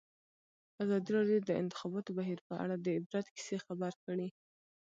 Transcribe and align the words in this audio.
ازادي 0.83 1.09
راډیو 1.17 1.39
د 1.41 1.45
د 1.49 1.51
انتخاباتو 1.61 2.15
بهیر 2.19 2.39
په 2.47 2.53
اړه 2.63 2.75
د 2.77 2.87
عبرت 2.97 3.25
کیسې 3.35 3.57
خبر 3.65 3.91
کړي. 4.05 4.27